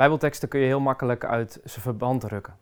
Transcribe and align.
Bijbelteksten 0.00 0.48
kun 0.48 0.60
je 0.60 0.66
heel 0.66 0.80
makkelijk 0.80 1.24
uit 1.24 1.60
zijn 1.64 1.82
verband 1.82 2.24
rukken. 2.24 2.56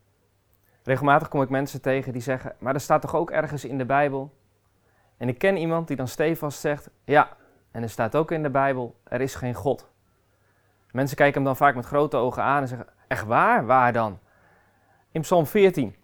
Regelmatig 0.82 1.28
kom 1.28 1.42
ik 1.42 1.48
mensen 1.48 1.80
tegen 1.80 2.12
die 2.12 2.22
zeggen, 2.22 2.54
maar 2.58 2.74
er 2.74 2.80
staat 2.80 3.00
toch 3.00 3.14
ook 3.14 3.30
ergens 3.30 3.64
in 3.64 3.78
de 3.78 3.84
Bijbel? 3.84 4.34
En 5.16 5.28
ik 5.28 5.38
ken 5.38 5.56
iemand 5.56 5.88
die 5.88 5.96
dan 5.96 6.08
stevast 6.08 6.60
zegt, 6.60 6.90
ja, 7.04 7.36
en 7.70 7.82
er 7.82 7.90
staat 7.90 8.16
ook 8.16 8.30
in 8.30 8.42
de 8.42 8.50
Bijbel, 8.50 8.96
er 9.04 9.20
is 9.20 9.34
geen 9.34 9.54
God. 9.54 9.88
Mensen 10.90 11.16
kijken 11.16 11.34
hem 11.34 11.44
dan 11.44 11.56
vaak 11.56 11.74
met 11.74 11.86
grote 11.86 12.16
ogen 12.16 12.42
aan 12.42 12.62
en 12.62 12.68
zeggen, 12.68 12.86
echt 13.08 13.24
waar? 13.24 13.66
Waar 13.66 13.92
dan? 13.92 14.18
In 15.10 15.20
Psalm 15.20 15.46
14. 15.46 15.96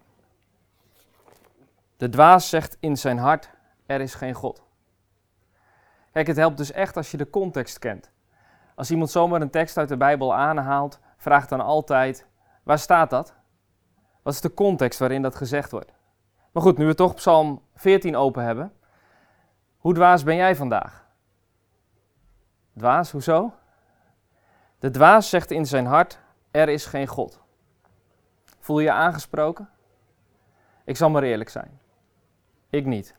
De 1.97 2.09
dwaas 2.09 2.49
zegt 2.49 2.77
in 2.79 2.97
zijn 2.97 3.17
hart, 3.17 3.49
er 3.85 4.01
is 4.01 4.13
geen 4.13 4.33
God. 4.33 4.63
Kijk, 6.11 6.27
het 6.27 6.37
helpt 6.37 6.57
dus 6.57 6.71
echt 6.71 6.97
als 6.97 7.11
je 7.11 7.17
de 7.17 7.29
context 7.29 7.79
kent. 7.79 8.11
Als 8.75 8.91
iemand 8.91 9.11
zomaar 9.11 9.41
een 9.41 9.49
tekst 9.49 9.77
uit 9.77 9.89
de 9.89 9.97
Bijbel 9.97 10.35
aanhaalt, 10.35 10.99
vraagt 11.25 11.49
dan 11.49 11.61
altijd: 11.61 12.27
waar 12.63 12.79
staat 12.79 13.09
dat? 13.09 13.33
Wat 14.21 14.33
is 14.33 14.41
de 14.41 14.53
context 14.53 14.99
waarin 14.99 15.21
dat 15.21 15.35
gezegd 15.35 15.71
wordt? 15.71 15.93
Maar 16.51 16.63
goed, 16.63 16.77
nu 16.77 16.85
we 16.85 16.95
toch 16.95 17.13
Psalm 17.13 17.61
14 17.75 18.15
open 18.15 18.43
hebben. 18.43 18.73
Hoe 19.77 19.93
dwaas 19.93 20.23
ben 20.23 20.35
jij 20.35 20.55
vandaag? 20.55 21.05
Dwaas, 22.77 23.11
hoezo? 23.11 23.53
De 24.79 24.89
dwaas 24.89 25.29
zegt 25.29 25.51
in 25.51 25.65
zijn 25.65 25.85
hart: 25.85 26.19
er 26.51 26.69
is 26.69 26.85
geen 26.85 27.07
God. 27.07 27.41
Voel 28.59 28.79
je 28.79 28.85
je 28.85 28.91
aangesproken? 28.91 29.69
Ik 30.83 30.97
zal 30.97 31.09
maar 31.09 31.23
eerlijk 31.23 31.49
zijn. 31.49 31.79
Ik 32.69 32.85
niet. 32.85 33.15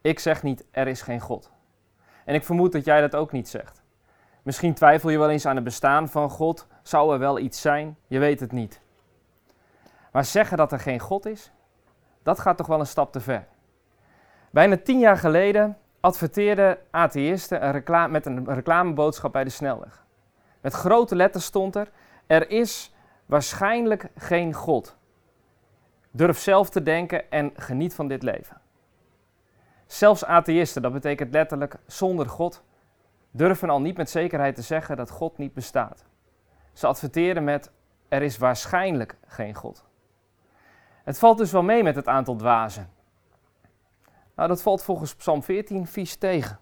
Ik 0.00 0.18
zeg 0.18 0.42
niet: 0.42 0.64
er 0.70 0.88
is 0.88 1.02
geen 1.02 1.20
God. 1.20 1.50
En 2.24 2.34
ik 2.34 2.44
vermoed 2.44 2.72
dat 2.72 2.84
jij 2.84 3.00
dat 3.00 3.16
ook 3.16 3.32
niet 3.32 3.48
zegt. 3.48 3.79
Misschien 4.42 4.74
twijfel 4.74 5.10
je 5.10 5.18
wel 5.18 5.30
eens 5.30 5.46
aan 5.46 5.54
het 5.54 5.64
bestaan 5.64 6.08
van 6.08 6.30
God. 6.30 6.66
Zou 6.82 7.12
er 7.12 7.18
wel 7.18 7.38
iets 7.38 7.60
zijn? 7.60 7.96
Je 8.06 8.18
weet 8.18 8.40
het 8.40 8.52
niet. 8.52 8.80
Maar 10.12 10.24
zeggen 10.24 10.56
dat 10.56 10.72
er 10.72 10.80
geen 10.80 11.00
God 11.00 11.26
is, 11.26 11.52
dat 12.22 12.38
gaat 12.40 12.56
toch 12.56 12.66
wel 12.66 12.80
een 12.80 12.86
stap 12.86 13.12
te 13.12 13.20
ver. 13.20 13.46
Bijna 14.50 14.76
tien 14.76 14.98
jaar 14.98 15.16
geleden 15.16 15.78
adverteerden 16.00 16.78
atheïsten 16.90 17.64
een 17.64 17.72
reclame, 17.72 18.12
met 18.12 18.26
een 18.26 18.54
reclameboodschap 18.54 19.32
bij 19.32 19.44
de 19.44 19.50
snelweg. 19.50 20.04
Met 20.60 20.72
grote 20.72 21.16
letters 21.16 21.44
stond 21.44 21.76
er: 21.76 21.90
Er 22.26 22.50
is 22.50 22.94
waarschijnlijk 23.26 24.08
geen 24.16 24.54
God. 24.54 24.96
Durf 26.10 26.38
zelf 26.38 26.70
te 26.70 26.82
denken 26.82 27.30
en 27.30 27.52
geniet 27.56 27.94
van 27.94 28.08
dit 28.08 28.22
leven. 28.22 28.60
Zelfs 29.86 30.24
atheïsten, 30.24 30.82
dat 30.82 30.92
betekent 30.92 31.32
letterlijk 31.32 31.76
zonder 31.86 32.28
God, 32.28 32.62
durven 33.30 33.70
al 33.70 33.80
niet 33.80 33.96
met 33.96 34.10
zekerheid 34.10 34.54
te 34.54 34.62
zeggen 34.62 34.96
dat 34.96 35.10
God 35.10 35.38
niet 35.38 35.54
bestaat. 35.54 36.04
Ze 36.72 36.86
adverteren 36.86 37.44
met: 37.44 37.70
er 38.08 38.22
is 38.22 38.38
waarschijnlijk 38.38 39.16
geen 39.26 39.54
God. 39.54 39.84
Het 41.04 41.18
valt 41.18 41.38
dus 41.38 41.52
wel 41.52 41.62
mee 41.62 41.82
met 41.82 41.94
het 41.94 42.08
aantal 42.08 42.36
dwazen. 42.36 42.90
Nou, 44.34 44.48
dat 44.48 44.62
valt 44.62 44.82
volgens 44.82 45.14
Psalm 45.14 45.42
14 45.42 45.86
vies 45.86 46.16
tegen. 46.16 46.58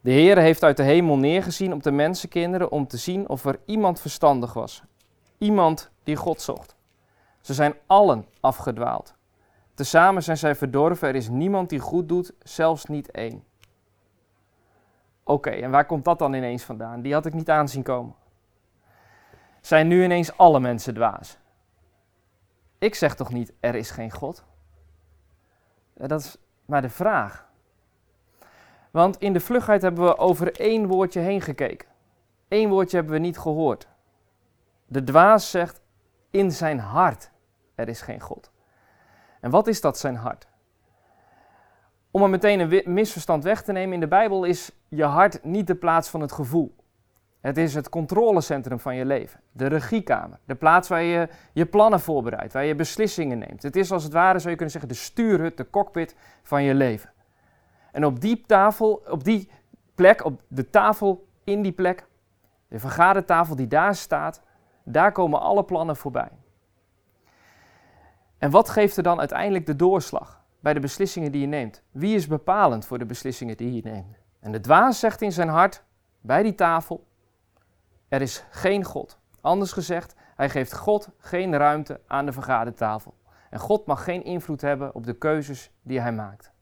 De 0.00 0.10
Heer 0.10 0.38
heeft 0.38 0.62
uit 0.62 0.76
de 0.76 0.82
hemel 0.82 1.16
neergezien 1.16 1.72
op 1.72 1.82
de 1.82 1.90
mensenkinderen 1.90 2.70
om 2.70 2.86
te 2.86 2.96
zien 2.96 3.28
of 3.28 3.44
er 3.44 3.58
iemand 3.64 4.00
verstandig 4.00 4.52
was. 4.52 4.82
Iemand 5.38 5.90
die 6.02 6.16
God 6.16 6.40
zocht. 6.40 6.76
Ze 7.40 7.54
zijn 7.54 7.74
allen 7.86 8.26
afgedwaald. 8.40 9.14
Tezamen 9.74 10.22
zijn 10.22 10.36
zij 10.36 10.54
verdorven, 10.54 11.08
er 11.08 11.14
is 11.14 11.28
niemand 11.28 11.68
die 11.68 11.78
goed 11.78 12.08
doet, 12.08 12.32
zelfs 12.42 12.84
niet 12.84 13.10
één. 13.10 13.44
Oké, 15.30 15.50
en 15.50 15.70
waar 15.70 15.86
komt 15.86 16.04
dat 16.04 16.18
dan 16.18 16.32
ineens 16.32 16.62
vandaan? 16.62 17.02
Die 17.02 17.12
had 17.12 17.26
ik 17.26 17.34
niet 17.34 17.50
aanzien 17.50 17.82
komen. 17.82 18.14
Zijn 19.60 19.88
nu 19.88 20.04
ineens 20.04 20.36
alle 20.36 20.60
mensen 20.60 20.94
dwaas? 20.94 21.38
Ik 22.78 22.94
zeg 22.94 23.14
toch 23.14 23.32
niet, 23.32 23.52
er 23.60 23.74
is 23.74 23.90
geen 23.90 24.10
God? 24.10 24.44
Dat 25.94 26.20
is 26.20 26.36
maar 26.64 26.82
de 26.82 26.88
vraag. 26.88 27.48
Want 28.90 29.18
in 29.18 29.32
de 29.32 29.40
vlugheid 29.40 29.82
hebben 29.82 30.04
we 30.04 30.18
over 30.18 30.60
één 30.60 30.86
woordje 30.86 31.20
heen 31.20 31.40
gekeken. 31.40 31.88
Eén 32.48 32.68
woordje 32.68 32.96
hebben 32.96 33.14
we 33.14 33.20
niet 33.20 33.38
gehoord. 33.38 33.88
De 34.86 35.04
dwaas 35.04 35.50
zegt 35.50 35.80
in 36.30 36.52
zijn 36.52 36.78
hart, 36.78 37.30
er 37.74 37.88
is 37.88 38.00
geen 38.00 38.20
God. 38.20 38.50
En 39.40 39.50
wat 39.50 39.66
is 39.66 39.80
dat 39.80 39.98
zijn 39.98 40.16
hart? 40.16 40.48
Om 42.10 42.22
er 42.22 42.30
meteen 42.30 42.60
een 42.60 42.92
misverstand 42.92 43.44
weg 43.44 43.62
te 43.62 43.72
nemen, 43.72 43.94
in 43.94 44.00
de 44.00 44.08
Bijbel 44.08 44.44
is 44.44 44.72
je 44.88 45.04
hart 45.04 45.44
niet 45.44 45.66
de 45.66 45.74
plaats 45.74 46.08
van 46.08 46.20
het 46.20 46.32
gevoel. 46.32 46.74
Het 47.40 47.56
is 47.56 47.74
het 47.74 47.88
controlecentrum 47.88 48.80
van 48.80 48.94
je 48.94 49.04
leven, 49.04 49.40
de 49.52 49.66
regiekamer, 49.66 50.38
de 50.44 50.54
plaats 50.54 50.88
waar 50.88 51.02
je 51.02 51.28
je 51.52 51.66
plannen 51.66 52.00
voorbereidt, 52.00 52.52
waar 52.52 52.64
je 52.64 52.74
beslissingen 52.74 53.38
neemt. 53.38 53.62
Het 53.62 53.76
is 53.76 53.92
als 53.92 54.04
het 54.04 54.12
ware, 54.12 54.38
zou 54.38 54.50
je 54.50 54.56
kunnen 54.56 54.70
zeggen, 54.70 54.90
de 54.90 54.96
stuurhut, 54.96 55.56
de 55.56 55.70
cockpit 55.70 56.16
van 56.42 56.62
je 56.62 56.74
leven. 56.74 57.10
En 57.92 58.04
op 58.04 58.20
die 58.20 58.44
tafel, 58.46 59.02
op 59.10 59.24
die 59.24 59.50
plek, 59.94 60.24
op 60.24 60.42
de 60.48 60.70
tafel 60.70 61.26
in 61.44 61.62
die 61.62 61.72
plek, 61.72 62.06
de 62.68 62.78
vergadertafel 62.78 63.56
die 63.56 63.68
daar 63.68 63.94
staat, 63.94 64.42
daar 64.84 65.12
komen 65.12 65.40
alle 65.40 65.64
plannen 65.64 65.96
voorbij. 65.96 66.30
En 68.38 68.50
wat 68.50 68.68
geeft 68.68 68.96
er 68.96 69.02
dan 69.02 69.18
uiteindelijk 69.18 69.66
de 69.66 69.76
doorslag 69.76 70.39
bij 70.60 70.74
de 70.74 70.80
beslissingen 70.80 71.32
die 71.32 71.40
je 71.40 71.46
neemt? 71.46 71.82
Wie 71.90 72.14
is 72.14 72.26
bepalend 72.26 72.86
voor 72.86 72.98
de 72.98 73.06
beslissingen 73.06 73.56
die 73.56 73.74
je 73.74 73.82
neemt? 73.82 74.18
En 74.40 74.52
de 74.52 74.60
dwaas 74.60 74.98
zegt 74.98 75.22
in 75.22 75.32
zijn 75.32 75.48
hart, 75.48 75.84
bij 76.20 76.42
die 76.42 76.54
tafel, 76.54 77.06
er 78.08 78.22
is 78.22 78.44
geen 78.50 78.84
God. 78.84 79.18
Anders 79.40 79.72
gezegd, 79.72 80.14
hij 80.36 80.50
geeft 80.50 80.76
God 80.76 81.08
geen 81.18 81.56
ruimte 81.56 82.00
aan 82.06 82.26
de 82.26 82.32
vergadertafel. 82.32 83.14
En 83.50 83.58
God 83.58 83.86
mag 83.86 84.04
geen 84.04 84.24
invloed 84.24 84.60
hebben 84.60 84.94
op 84.94 85.06
de 85.06 85.14
keuzes 85.14 85.70
die 85.82 86.00
hij 86.00 86.12
maakt. 86.12 86.52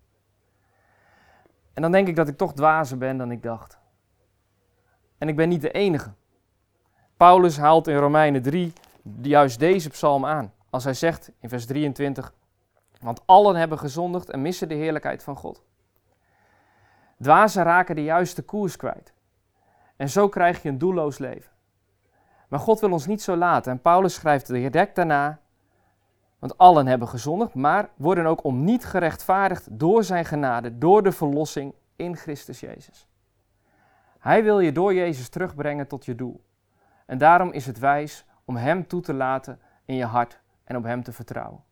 En 1.75 1.83
dan 1.83 1.93
denk 1.93 2.09
ik 2.09 2.17
dat 2.17 2.29
ik 2.29 2.37
toch 2.37 2.53
dwazer 2.53 2.99
ben 2.99 3.17
dan 3.17 3.31
ik 3.31 3.43
dacht. 3.43 3.79
En 5.19 5.29
ik 5.29 5.37
ben 5.37 5.49
niet 5.49 5.61
de 5.61 5.71
enige. 5.71 6.13
Paulus 7.17 7.59
haalt 7.59 7.87
in 7.89 7.97
Romeinen 7.97 8.43
3 8.43 8.73
juist 9.23 9.59
deze 9.59 9.91
psalm 9.91 10.27
aan. 10.27 10.53
Als 10.71 10.85
hij 10.85 10.95
zegt 10.95 11.31
in 11.41 11.49
vers 11.49 11.67
23, 11.67 12.33
want 13.01 13.23
allen 13.27 13.57
hebben 13.57 13.79
gezondigd 13.79 14.31
en 14.31 14.43
missen 14.43 14.69
de 14.69 14.75
heerlijkheid 14.75 15.23
van 15.23 15.37
God. 15.37 15.63
Dwazen 17.21 17.63
raken 17.63 17.95
de 17.95 18.05
juiste 18.05 18.43
koers 18.43 18.77
kwijt. 18.77 19.13
En 19.97 20.09
zo 20.09 20.29
krijg 20.29 20.63
je 20.63 20.69
een 20.69 20.79
doelloos 20.79 21.19
leven. 21.19 21.51
Maar 22.49 22.61
God 22.61 22.81
wil 22.81 22.93
ons 22.93 23.07
niet 23.07 23.23
zo 23.23 23.37
laten. 23.37 23.73
En 23.73 23.81
Paulus 23.81 24.15
schrijft 24.15 24.47
direct 24.47 24.97
daarna, 24.97 25.41
want 26.39 26.59
allen 26.59 26.87
hebben 26.87 27.09
gezondigd, 27.09 27.55
maar 27.55 27.91
worden 27.97 28.27
ook 28.27 28.45
om 28.45 28.65
niet 28.65 28.85
gerechtvaardigd 28.85 29.79
door 29.79 30.05
zijn 30.05 30.25
genade, 30.25 30.79
door 30.79 31.03
de 31.03 31.13
verlossing 31.13 31.75
in 31.97 32.17
Christus 32.17 32.61
Jezus. 32.61 33.09
Hij 34.19 34.45
wil 34.45 34.61
je 34.61 34.73
door 34.73 34.95
Jezus 34.95 35.29
terugbrengen 35.29 35.87
tot 35.87 36.05
je 36.05 36.15
doel. 36.15 36.45
En 37.07 37.19
daarom 37.19 37.53
is 37.53 37.67
het 37.67 37.79
wijs 37.79 38.27
om 38.45 38.57
Hem 38.57 38.87
toe 38.87 39.01
te 39.01 39.15
laten 39.15 39.61
in 39.85 39.95
je 39.95 40.05
hart 40.05 40.41
en 40.65 40.77
op 40.77 40.85
Hem 40.85 41.03
te 41.03 41.13
vertrouwen. 41.13 41.63